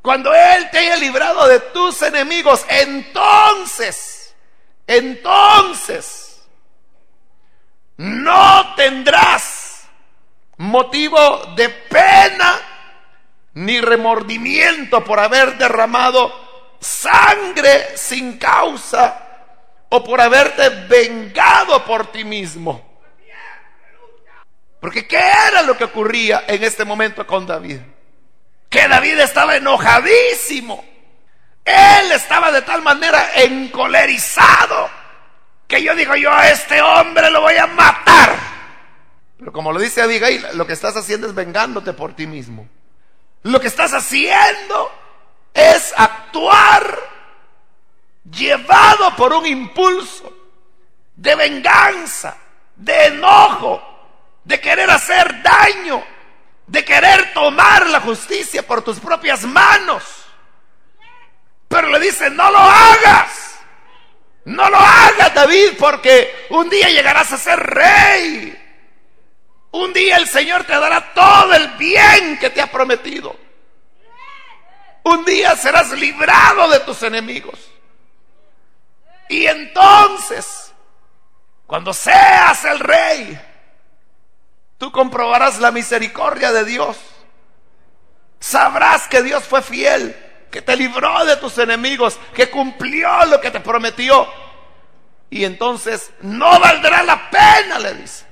cuando 0.01 0.34
Él 0.34 0.69
te 0.71 0.77
haya 0.77 0.95
librado 0.95 1.47
de 1.47 1.60
tus 1.60 2.01
enemigos, 2.03 2.63
entonces, 2.69 4.34
entonces, 4.86 6.26
no 7.97 8.75
tendrás 8.75 9.88
motivo 10.57 11.53
de 11.55 11.69
pena 11.69 12.60
ni 13.53 13.81
remordimiento 13.81 15.03
por 15.03 15.19
haber 15.19 15.57
derramado 15.57 16.77
sangre 16.79 17.97
sin 17.97 18.38
causa 18.38 19.23
o 19.89 20.03
por 20.03 20.21
haberte 20.21 20.69
vengado 20.88 21.83
por 21.86 22.12
ti 22.12 22.23
mismo. 22.23 22.86
Porque 24.79 25.07
¿qué 25.07 25.19
era 25.47 25.63
lo 25.63 25.75
que 25.75 25.86
ocurría 25.86 26.43
en 26.47 26.63
este 26.63 26.86
momento 26.86 27.25
con 27.25 27.47
David? 27.47 27.79
Que 28.69 28.88
David 28.88 29.19
estaba 29.19 29.55
enojadísimo. 29.55 30.86
Él 31.65 32.12
estaba 32.12 32.51
de 32.51 32.62
tal 32.62 32.81
manera 32.83 33.31
encolerizado 33.36 34.89
que 35.67 35.84
yo 35.84 35.95
digo, 35.95 36.15
yo 36.15 36.32
a 36.32 36.49
este 36.49 36.82
hombre 36.82 37.30
lo 37.30 37.41
voy 37.41 37.56
a 37.56 37.67
matar. 37.67 38.36
Pero 39.38 39.51
como 39.51 39.71
lo 39.71 39.80
dice 39.80 40.01
Abigail, 40.01 40.45
lo 40.53 40.65
que 40.65 40.73
estás 40.73 40.95
haciendo 40.95 41.27
es 41.27 41.36
vengándote 41.36 41.93
por 41.93 42.15
ti 42.15 42.25
mismo. 42.25 42.67
Lo 43.43 43.60
que 43.60 43.67
estás 43.67 43.93
haciendo 43.93 44.91
es 45.53 45.93
actuar 45.95 46.99
llevado 48.32 49.15
por 49.15 49.34
un 49.34 49.45
impulso 49.45 50.34
de 51.15 51.36
venganza, 51.36 52.38
de 52.75 53.06
enojo, 53.08 53.82
de 54.43 54.60
querer 54.60 54.89
hacer 54.89 55.41
daño, 55.41 56.03
de 56.65 56.86
querer 56.86 57.34
tomar 57.34 57.88
la 57.89 58.01
justicia 58.01 58.65
por 58.65 58.82
tus 58.82 58.99
propias 58.99 59.43
manos. 59.43 60.03
Pero 61.67 61.89
le 61.89 61.99
dice, 61.99 62.30
no 62.30 62.49
lo 62.49 62.60
hagas. 62.60 63.37
No 64.47 64.69
lo 64.69 64.77
hagas, 64.77 65.33
David, 65.33 65.73
porque 65.77 66.47
un 66.51 66.69
día 66.69 66.89
llegarás 66.89 67.33
a 67.33 67.38
ser 67.38 67.60
rey. 67.60 68.57
Un 69.71 69.91
día 69.91 70.15
el 70.15 70.25
Señor 70.25 70.63
te 70.63 70.71
dará 70.71 71.13
todo 71.13 71.53
el 71.53 71.67
bien 71.73 72.39
que 72.39 72.49
te 72.49 72.62
ha 72.62 72.71
prometido. 72.71 73.36
Un 75.03 75.25
día 75.25 75.53
serás 75.57 75.91
librado 75.91 76.69
de 76.69 76.79
tus 76.79 77.03
enemigos. 77.03 77.60
Y 79.27 79.45
entonces, 79.47 80.71
cuando 81.65 81.93
seas 81.93 82.63
el 82.63 82.79
rey, 82.79 83.38
tú 84.77 84.93
comprobarás 84.93 85.60
la 85.60 85.71
misericordia 85.71 86.53
de 86.53 86.63
Dios. 86.63 86.97
Sabrás 88.39 89.10
que 89.10 89.21
Dios 89.21 89.43
fue 89.43 89.62
fiel, 89.62 90.15
que 90.49 90.62
te 90.62 90.75
libró 90.75 91.25
de 91.25 91.38
tus 91.38 91.57
enemigos, 91.57 92.19
que 92.33 92.49
cumplió 92.49 93.25
lo 93.25 93.39
que 93.41 93.51
te 93.51 93.60
prometió. 93.60 94.27
Y 95.29 95.43
entonces 95.43 96.12
no 96.21 96.60
valdrá 96.60 97.03
la 97.03 97.29
pena, 97.29 97.79
le 97.79 97.93
dice, 97.95 98.25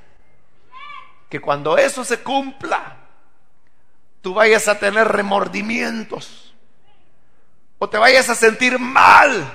que 1.30 1.42
cuando 1.42 1.78
eso 1.78 2.04
se 2.04 2.22
cumpla, 2.22 2.98
tú 4.22 4.34
vayas 4.34 4.68
a 4.68 4.80
tener 4.80 5.08
remordimientos 5.08 6.54
o 7.78 7.90
te 7.90 7.98
vayas 7.98 8.30
a 8.30 8.36
sentir 8.36 8.80
mal 8.80 9.46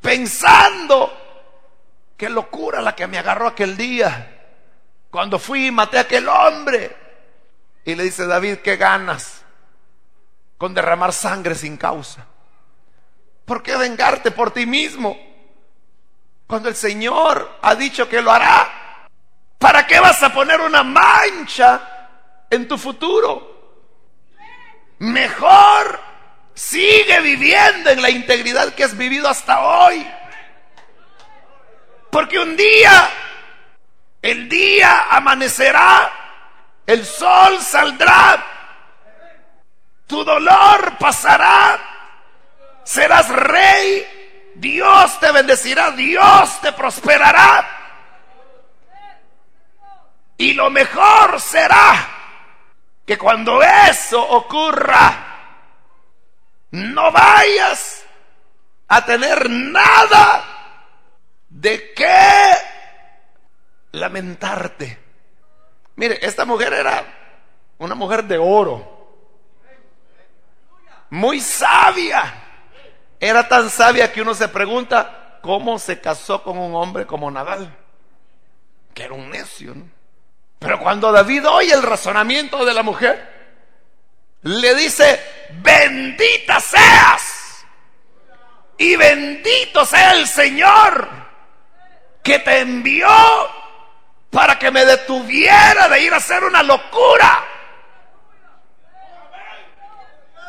pensando 0.00 1.12
qué 2.16 2.28
locura 2.28 2.80
la 2.80 2.96
que 2.96 3.06
me 3.06 3.18
agarró 3.18 3.46
aquel 3.46 3.76
día 3.76 4.30
cuando 5.10 5.38
fui 5.38 5.66
y 5.66 5.70
maté 5.70 5.98
a 5.98 6.02
aquel 6.02 6.28
hombre. 6.28 6.96
Y 7.84 7.94
le 7.94 8.04
dice 8.04 8.26
David, 8.26 8.56
¿qué 8.56 8.76
ganas 8.76 9.43
con 10.56 10.74
derramar 10.74 11.12
sangre 11.12 11.54
sin 11.54 11.76
causa? 11.76 12.26
¿Por 13.44 13.62
qué 13.62 13.76
vengarte 13.76 14.30
por 14.30 14.50
ti 14.50 14.66
mismo? 14.66 15.18
Cuando 16.46 16.68
el 16.68 16.76
Señor 16.76 17.58
ha 17.62 17.74
dicho 17.74 18.08
que 18.08 18.22
lo 18.22 18.30
hará. 18.30 19.08
¿Para 19.58 19.86
qué 19.86 20.00
vas 20.00 20.22
a 20.22 20.32
poner 20.32 20.60
una 20.60 20.82
mancha 20.82 22.48
en 22.50 22.68
tu 22.68 22.76
futuro? 22.76 23.52
Mejor 24.98 26.00
sigue 26.54 27.20
viviendo 27.20 27.90
en 27.90 28.00
la 28.00 28.10
integridad 28.10 28.74
que 28.74 28.84
has 28.84 28.96
vivido 28.96 29.28
hasta 29.28 29.60
hoy. 29.60 30.06
Porque 32.10 32.38
un 32.38 32.56
día 32.56 33.10
el 34.24 34.48
día 34.48 35.08
amanecerá, 35.10 36.10
el 36.86 37.04
sol 37.04 37.60
saldrá, 37.60 38.53
tu 40.14 40.22
dolor 40.22 40.96
pasará, 40.96 41.76
serás 42.84 43.28
rey, 43.30 44.52
Dios 44.54 45.18
te 45.18 45.32
bendecirá, 45.32 45.90
Dios 45.90 46.60
te 46.60 46.72
prosperará. 46.72 47.68
Y 50.36 50.52
lo 50.52 50.70
mejor 50.70 51.40
será 51.40 52.08
que 53.04 53.18
cuando 53.18 53.60
eso 53.60 54.22
ocurra, 54.22 55.16
no 56.70 57.10
vayas 57.10 58.04
a 58.86 59.04
tener 59.04 59.50
nada 59.50 60.44
de 61.48 61.92
qué 61.92 62.52
lamentarte. 63.90 64.96
Mire, 65.96 66.20
esta 66.22 66.44
mujer 66.44 66.72
era 66.72 67.04
una 67.78 67.96
mujer 67.96 68.22
de 68.22 68.38
oro, 68.38 68.93
muy 71.14 71.40
sabia. 71.40 72.34
Era 73.20 73.48
tan 73.48 73.70
sabia 73.70 74.12
que 74.12 74.20
uno 74.20 74.34
se 74.34 74.48
pregunta 74.48 75.38
cómo 75.40 75.78
se 75.78 76.00
casó 76.00 76.42
con 76.42 76.58
un 76.58 76.74
hombre 76.74 77.06
como 77.06 77.30
Nadal, 77.30 77.74
que 78.92 79.04
era 79.04 79.14
un 79.14 79.30
necio. 79.30 79.74
Pero 80.58 80.80
cuando 80.80 81.12
David 81.12 81.48
oye 81.48 81.72
el 81.72 81.82
razonamiento 81.82 82.64
de 82.64 82.74
la 82.74 82.82
mujer, 82.82 83.32
le 84.42 84.74
dice, 84.74 85.20
bendita 85.62 86.58
seas 86.58 87.64
y 88.76 88.96
bendito 88.96 89.86
sea 89.86 90.14
el 90.14 90.26
Señor 90.26 91.08
que 92.22 92.40
te 92.40 92.58
envió 92.58 93.08
para 94.30 94.58
que 94.58 94.70
me 94.72 94.84
detuviera 94.84 95.88
de 95.88 96.00
ir 96.00 96.12
a 96.12 96.16
hacer 96.16 96.42
una 96.42 96.62
locura. 96.62 97.53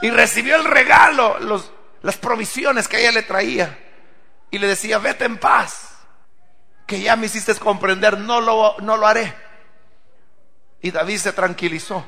Y 0.02 0.10
recibió 0.10 0.56
el 0.56 0.66
regalo, 0.66 1.40
los, 1.40 1.72
las 2.02 2.18
provisiones 2.18 2.88
que 2.88 3.00
ella 3.00 3.12
le 3.12 3.24
traía. 3.24 3.80
Y 4.52 4.60
le 4.60 4.68
decía, 4.68 5.00
vete 5.00 5.26
en 5.26 5.38
paz, 5.38 5.98
que 6.86 7.02
ya 7.02 7.16
me 7.16 7.26
hiciste 7.26 7.56
comprender, 7.56 8.20
no 8.20 8.42
lo, 8.42 8.76
no 8.80 8.98
lo 8.98 9.08
haré. 9.08 9.34
Y 10.82 10.92
David 10.92 11.18
se 11.18 11.34
tranquilizó 11.34 12.06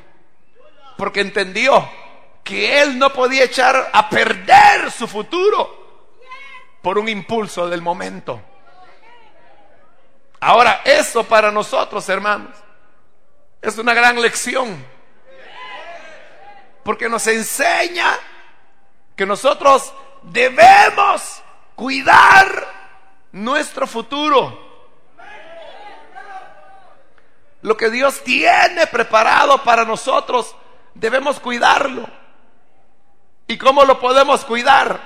porque 0.98 1.20
entendió 1.20 1.88
que 2.42 2.82
él 2.82 2.98
no 2.98 3.12
podía 3.12 3.44
echar 3.44 3.88
a 3.92 4.10
perder 4.10 4.90
su 4.90 5.06
futuro 5.06 6.18
por 6.82 6.98
un 6.98 7.08
impulso 7.08 7.68
del 7.68 7.80
momento. 7.82 8.42
Ahora, 10.40 10.82
eso 10.84 11.24
para 11.24 11.52
nosotros, 11.52 12.08
hermanos, 12.08 12.50
es 13.62 13.78
una 13.78 13.94
gran 13.94 14.20
lección. 14.20 14.84
Porque 16.88 17.10
nos 17.10 17.26
enseña 17.26 18.18
que 19.14 19.26
nosotros 19.26 19.92
debemos 20.22 21.42
cuidar 21.74 22.66
nuestro 23.32 23.86
futuro. 23.86 24.58
Lo 27.60 27.76
que 27.76 27.90
Dios 27.90 28.24
tiene 28.24 28.86
preparado 28.86 29.62
para 29.64 29.84
nosotros 29.84 30.56
debemos 30.94 31.38
cuidarlo. 31.40 32.08
¿Y 33.46 33.58
cómo 33.58 33.84
lo 33.84 34.00
podemos 34.00 34.46
cuidar? 34.46 34.98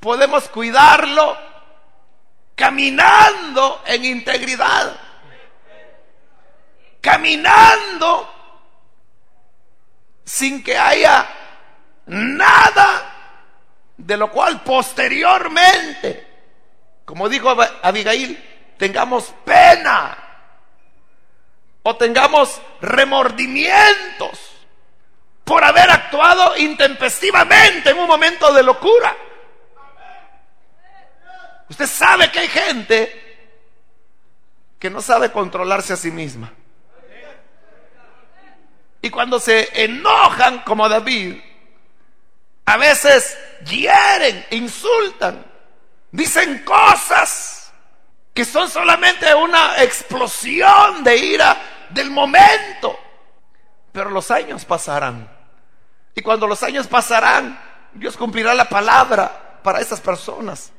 Podemos 0.00 0.48
cuidarlo 0.48 1.36
caminando 2.54 3.82
en 3.84 4.06
integridad. 4.06 4.98
Caminando 7.02 8.41
sin 10.24 10.62
que 10.62 10.76
haya 10.76 11.28
nada 12.06 13.12
de 13.96 14.16
lo 14.16 14.30
cual 14.30 14.62
posteriormente, 14.62 16.26
como 17.04 17.28
dijo 17.28 17.54
Abigail, 17.82 18.74
tengamos 18.78 19.32
pena 19.44 20.18
o 21.82 21.96
tengamos 21.96 22.60
remordimientos 22.80 24.52
por 25.44 25.64
haber 25.64 25.90
actuado 25.90 26.56
intempestivamente 26.56 27.90
en 27.90 27.98
un 27.98 28.06
momento 28.06 28.52
de 28.52 28.62
locura. 28.62 29.16
Usted 31.68 31.86
sabe 31.86 32.30
que 32.30 32.38
hay 32.38 32.48
gente 32.48 33.22
que 34.78 34.90
no 34.90 35.00
sabe 35.00 35.30
controlarse 35.30 35.92
a 35.92 35.96
sí 35.96 36.10
misma. 36.10 36.52
Y 39.02 39.10
cuando 39.10 39.40
se 39.40 39.68
enojan 39.84 40.60
como 40.60 40.88
David, 40.88 41.36
a 42.64 42.76
veces 42.76 43.36
hieren, 43.66 44.46
insultan, 44.50 45.44
dicen 46.12 46.64
cosas 46.64 47.72
que 48.32 48.44
son 48.44 48.70
solamente 48.70 49.34
una 49.34 49.82
explosión 49.82 51.02
de 51.02 51.16
ira 51.16 51.56
del 51.90 52.10
momento. 52.10 52.96
Pero 53.90 54.08
los 54.08 54.30
años 54.30 54.64
pasarán. 54.64 55.28
Y 56.14 56.22
cuando 56.22 56.46
los 56.46 56.62
años 56.62 56.86
pasarán, 56.86 57.60
Dios 57.92 58.16
cumplirá 58.16 58.54
la 58.54 58.68
palabra 58.68 59.58
para 59.64 59.80
esas 59.80 60.00
personas. 60.00 60.70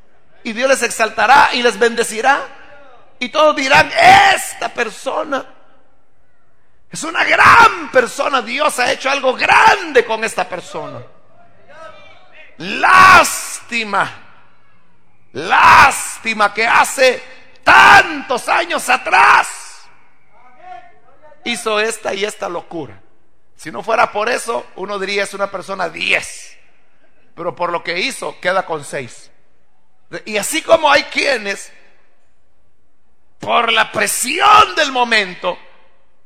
Y 0.43 0.53
Dios 0.53 0.69
les 0.69 0.81
exaltará 0.81 1.49
y 1.53 1.62
les 1.62 1.77
bendecirá. 1.77 2.41
Y 3.19 3.29
todos 3.29 3.55
dirán, 3.55 3.91
esta 4.33 4.69
persona 4.69 5.45
es 6.93 7.03
una 7.03 7.23
gran 7.23 7.89
persona. 7.91 8.43
Dios 8.43 8.77
ha 8.77 8.91
hecho 8.91 9.10
algo 9.10 9.34
grande 9.34 10.06
con 10.06 10.23
esta 10.23 10.47
persona. 10.47 11.01
Lástima. 12.58 14.19
Lástima 15.32 16.53
que 16.53 16.67
hace 16.67 17.23
tantos 17.63 18.47
años 18.47 18.88
atrás 18.89 19.88
hizo 21.43 21.79
esta 21.79 22.13
y 22.13 22.25
esta 22.25 22.47
locura. 22.47 23.01
Si 23.56 23.71
no 23.71 23.82
fuera 23.82 24.12
por 24.12 24.29
eso, 24.29 24.63
uno 24.75 24.99
diría 24.99 25.23
es 25.23 25.34
una 25.34 25.49
persona 25.49 25.89
10. 25.89 26.60
Pero 27.34 27.56
por 27.56 27.71
lo 27.71 27.84
que 27.84 28.01
hizo, 28.01 28.39
queda 28.39 28.67
con 28.67 28.86
6. 28.86 29.32
Y 30.25 30.38
así 30.38 30.62
como 30.62 30.91
hay 30.91 31.06
quienes, 31.06 31.73
por 33.39 33.71
la 33.71 33.91
presión 33.91 34.75
del 34.75 34.91
momento, 34.91 35.58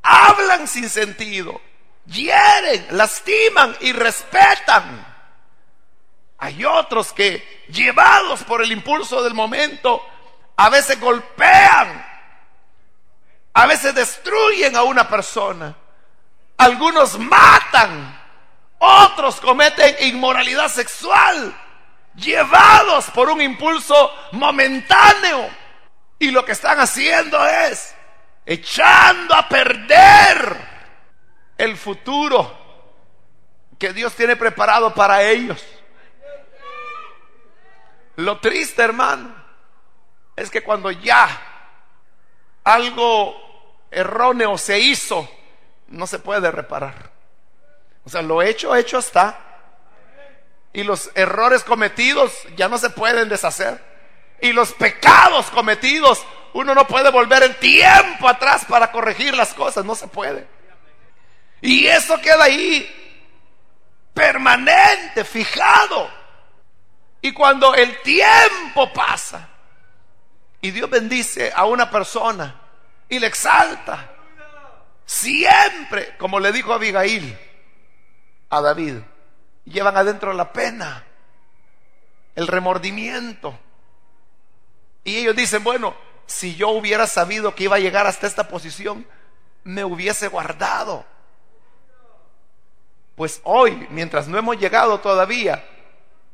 hablan 0.08 0.66
sin 0.66 0.88
sentido, 0.88 1.60
hieren, 2.06 2.86
lastiman 2.90 3.76
y 3.80 3.92
respetan. 3.92 5.06
Hay 6.38 6.64
otros 6.64 7.12
que, 7.12 7.66
llevados 7.68 8.44
por 8.44 8.62
el 8.62 8.72
impulso 8.72 9.22
del 9.22 9.34
momento, 9.34 10.02
a 10.56 10.70
veces 10.70 10.98
golpean, 10.98 12.06
a 13.52 13.66
veces 13.66 13.94
destruyen 13.94 14.76
a 14.76 14.82
una 14.84 15.08
persona. 15.08 15.76
Algunos 16.56 17.18
matan, 17.18 18.18
otros 18.78 19.40
cometen 19.40 19.96
inmoralidad 20.00 20.68
sexual, 20.68 21.54
llevados 22.14 23.10
por 23.10 23.28
un 23.28 23.42
impulso 23.42 24.12
momentáneo. 24.32 25.50
Y 26.20 26.30
lo 26.30 26.44
que 26.44 26.52
están 26.52 26.80
haciendo 26.80 27.44
es 27.46 27.94
echando 28.48 29.34
a 29.34 29.46
perder 29.46 30.56
el 31.58 31.76
futuro 31.76 32.56
que 33.78 33.92
Dios 33.92 34.14
tiene 34.14 34.36
preparado 34.36 34.94
para 34.94 35.22
ellos. 35.22 35.62
Lo 38.16 38.40
triste, 38.40 38.82
hermano, 38.82 39.34
es 40.34 40.50
que 40.50 40.62
cuando 40.62 40.90
ya 40.90 41.28
algo 42.64 43.36
erróneo 43.90 44.56
se 44.56 44.78
hizo, 44.78 45.28
no 45.88 46.06
se 46.06 46.18
puede 46.18 46.50
reparar. 46.50 47.12
O 48.04 48.08
sea, 48.08 48.22
lo 48.22 48.40
hecho, 48.40 48.74
hecho 48.74 48.98
está. 48.98 49.44
Y 50.72 50.84
los 50.84 51.10
errores 51.14 51.64
cometidos 51.64 52.32
ya 52.56 52.70
no 52.70 52.78
se 52.78 52.88
pueden 52.88 53.28
deshacer. 53.28 53.78
Y 54.40 54.52
los 54.52 54.72
pecados 54.72 55.50
cometidos, 55.50 56.24
uno 56.54 56.74
no 56.74 56.86
puede 56.86 57.10
volver 57.10 57.42
el 57.42 57.56
tiempo 57.56 58.28
atrás 58.28 58.64
para 58.64 58.90
corregir 58.90 59.34
las 59.34 59.54
cosas, 59.54 59.84
no 59.84 59.94
se 59.94 60.08
puede. 60.08 60.46
Y 61.60 61.86
eso 61.86 62.20
queda 62.20 62.44
ahí, 62.44 62.88
permanente, 64.14 65.24
fijado. 65.24 66.10
Y 67.20 67.32
cuando 67.32 67.74
el 67.74 68.00
tiempo 68.02 68.92
pasa 68.92 69.48
y 70.60 70.70
Dios 70.70 70.88
bendice 70.88 71.52
a 71.54 71.64
una 71.64 71.90
persona 71.90 72.60
y 73.08 73.18
le 73.18 73.26
exalta, 73.26 74.12
Siempre, 75.08 76.18
como 76.18 76.38
le 76.38 76.52
dijo 76.52 76.74
Abigail 76.74 77.34
a 78.50 78.60
David, 78.60 78.96
llevan 79.64 79.96
adentro 79.96 80.34
la 80.34 80.52
pena, 80.52 81.02
el 82.34 82.46
remordimiento. 82.46 83.58
Y 85.04 85.16
ellos 85.16 85.34
dicen, 85.34 85.64
bueno, 85.64 85.96
si 86.28 86.54
yo 86.54 86.68
hubiera 86.68 87.08
sabido 87.08 87.56
que 87.56 87.64
iba 87.64 87.74
a 87.74 87.80
llegar 87.80 88.06
hasta 88.06 88.28
esta 88.28 88.46
posición, 88.46 89.04
me 89.64 89.82
hubiese 89.82 90.28
guardado. 90.28 91.04
Pues 93.16 93.40
hoy, 93.42 93.88
mientras 93.90 94.28
no 94.28 94.38
hemos 94.38 94.56
llegado 94.56 95.00
todavía, 95.00 95.64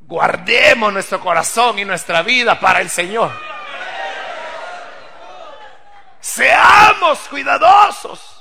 guardemos 0.02 0.92
nuestro 0.92 1.18
corazón 1.20 1.78
y 1.78 1.86
nuestra 1.86 2.20
vida 2.20 2.60
para 2.60 2.82
el 2.82 2.90
Señor. 2.90 3.32
Seamos 6.20 7.20
cuidadosos 7.30 8.34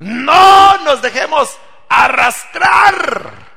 no 0.00 0.78
nos 0.78 1.02
dejemos 1.02 1.56
arrastrar 1.88 3.50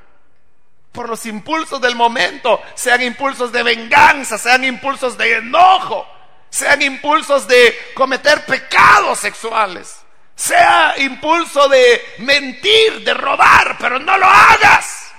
por 0.91 1.09
los 1.09 1.25
impulsos 1.25 1.81
del 1.81 1.95
momento, 1.95 2.61
sean 2.75 3.01
impulsos 3.01 3.51
de 3.51 3.63
venganza, 3.63 4.37
sean 4.37 4.63
impulsos 4.63 5.17
de 5.17 5.37
enojo, 5.37 6.05
sean 6.53 6.83
impulsos 6.83 7.47
de 7.47 7.93
cometer 7.95 8.45
pecados 8.45 9.17
sexuales, 9.17 9.97
sea 10.35 10.93
impulso 10.97 11.67
de 11.67 12.13
mentir, 12.19 13.03
de 13.03 13.11
robar, 13.15 13.75
pero 13.79 13.97
no 13.97 14.15
lo 14.19 14.27
hagas. 14.27 15.11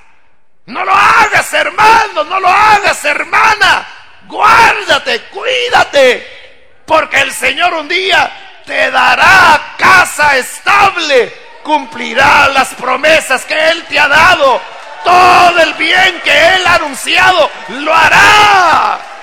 No 0.67 0.85
lo 0.85 0.95
hagas, 0.95 1.53
hermano, 1.53 2.23
no 2.23 2.39
lo 2.39 2.49
hagas, 2.49 3.05
hermana. 3.05 3.85
Guárdate, 4.29 5.23
cuídate, 5.25 6.83
porque 6.87 7.23
el 7.23 7.33
Señor 7.33 7.75
un 7.75 7.89
día 7.89 8.63
te 8.65 8.93
dará 8.93 9.75
casa 9.77 10.37
estable, 10.37 11.35
cumplirá 11.65 12.49
las 12.51 12.75
promesas 12.75 13.45
que 13.45 13.71
Él 13.71 13.85
te 13.89 13.99
ha 13.99 14.07
dado, 14.07 14.61
todo 15.03 15.61
el 15.63 15.75
bien 15.75 16.21
que 16.23 16.31
Él 16.55 16.65
ha 16.65 16.77
anunciado, 16.77 17.51
lo 17.71 17.93
hará. 17.93 19.14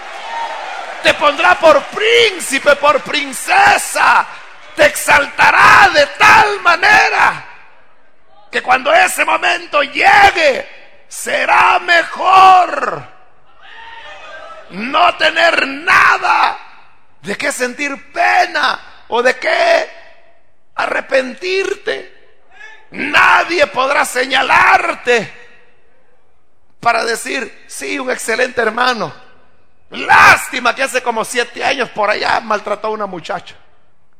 Te 1.03 1.13
pondrá 1.15 1.59
por 1.59 1.81
príncipe, 1.85 2.75
por 2.75 3.01
princesa, 3.01 4.25
te 4.75 4.85
exaltará 4.85 5.89
de 5.93 6.05
tal 6.17 6.59
manera 6.61 7.45
que 8.51 8.61
cuando 8.61 8.93
ese 8.93 9.25
momento 9.25 9.81
llegue, 9.81 11.05
será 11.07 11.79
mejor 11.79 13.03
no 14.71 15.17
tener 15.17 15.67
nada 15.67 16.57
de 17.21 17.37
qué 17.37 17.51
sentir 17.51 18.11
pena 18.11 18.79
o 19.07 19.21
de 19.23 19.35
qué 19.37 19.89
arrepentirte. 20.75 22.19
Nadie 22.91 23.67
podrá 23.67 24.03
señalarte 24.05 25.33
para 26.79 27.05
decir, 27.05 27.65
sí, 27.67 27.97
un 27.99 28.11
excelente 28.11 28.61
hermano. 28.61 29.30
Lástima 29.91 30.73
que 30.73 30.83
hace 30.83 31.03
como 31.03 31.25
siete 31.25 31.63
años 31.63 31.89
por 31.89 32.09
allá 32.09 32.39
maltrató 32.39 32.87
a 32.87 32.91
una 32.91 33.05
muchacha. 33.05 33.55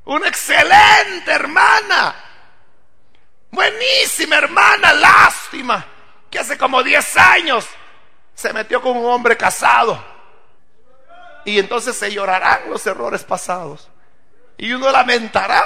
Una 0.03 0.27
excelente 0.27 1.31
hermana. 1.31 2.15
Buenísima 3.51 4.37
hermana, 4.37 4.93
lástima 4.93 5.85
que 6.29 6.39
hace 6.39 6.57
como 6.57 6.81
diez 6.81 7.15
años 7.17 7.67
se 8.33 8.53
metió 8.53 8.81
con 8.81 8.97
un 8.97 9.05
hombre 9.05 9.37
casado. 9.37 10.03
Y 11.45 11.59
entonces 11.59 11.97
se 11.97 12.11
llorarán 12.11 12.69
los 12.69 12.85
errores 12.87 13.23
pasados. 13.23 13.89
Y 14.57 14.73
uno 14.73 14.91
lamentará 14.91 15.63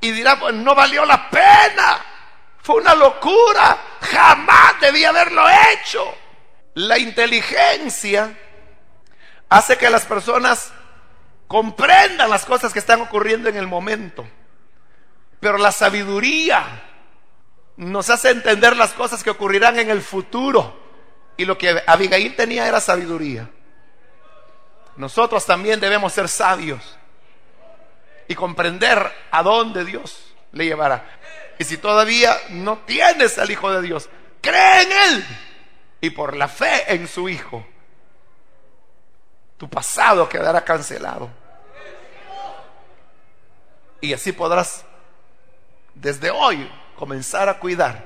y 0.00 0.10
dirá, 0.10 0.38
pues 0.38 0.54
no 0.54 0.74
valió 0.74 1.04
la 1.04 1.30
pena. 1.30 2.04
Fue 2.62 2.76
una 2.76 2.94
locura. 2.94 3.78
Jamás 4.00 4.80
debía 4.80 5.08
haberlo 5.08 5.44
hecho. 5.48 6.14
La 6.74 6.98
inteligencia 6.98 8.36
hace 9.48 9.76
que 9.76 9.90
las 9.90 10.04
personas 10.04 10.72
comprendan 11.46 12.30
las 12.30 12.44
cosas 12.44 12.72
que 12.72 12.78
están 12.78 13.00
ocurriendo 13.00 13.48
en 13.48 13.56
el 13.56 13.66
momento. 13.66 14.26
Pero 15.40 15.58
la 15.58 15.72
sabiduría 15.72 16.82
nos 17.76 18.10
hace 18.10 18.30
entender 18.30 18.76
las 18.76 18.92
cosas 18.92 19.22
que 19.22 19.30
ocurrirán 19.30 19.78
en 19.78 19.90
el 19.90 20.02
futuro. 20.02 20.78
Y 21.36 21.44
lo 21.44 21.56
que 21.56 21.82
Abigail 21.86 22.34
tenía 22.36 22.66
era 22.66 22.80
sabiduría. 22.80 23.48
Nosotros 24.96 25.46
también 25.46 25.78
debemos 25.78 26.12
ser 26.12 26.28
sabios 26.28 26.98
y 28.26 28.34
comprender 28.34 29.10
a 29.30 29.42
dónde 29.42 29.84
Dios 29.84 30.34
le 30.52 30.66
llevará. 30.66 31.18
Y 31.58 31.64
si 31.64 31.78
todavía 31.78 32.36
no 32.50 32.78
tienes 32.78 33.38
al 33.38 33.50
Hijo 33.50 33.72
de 33.72 33.82
Dios, 33.82 34.08
cree 34.40 34.82
en 34.82 34.92
Él 34.92 35.24
y 36.00 36.10
por 36.10 36.36
la 36.36 36.48
fe 36.48 36.92
en 36.92 37.06
su 37.06 37.28
Hijo, 37.28 37.64
tu 39.58 39.68
pasado 39.68 40.28
quedará 40.28 40.64
cancelado. 40.64 41.28
Y 44.00 44.12
así 44.12 44.32
podrás 44.32 44.84
desde 45.94 46.30
hoy 46.30 46.70
comenzar 46.96 47.48
a 47.48 47.58
cuidar 47.58 48.04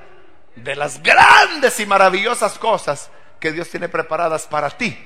de 0.55 0.75
las 0.75 1.01
grandes 1.01 1.79
y 1.79 1.85
maravillosas 1.85 2.57
cosas 2.57 3.09
que 3.39 3.51
Dios 3.51 3.69
tiene 3.69 3.87
preparadas 3.87 4.47
para 4.47 4.69
ti 4.71 4.97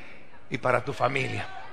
y 0.50 0.58
para 0.58 0.84
tu 0.84 0.94
familia. 0.94 1.67